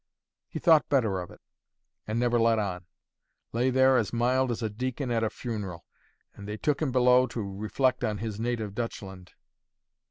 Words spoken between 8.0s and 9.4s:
on his native Dutchland.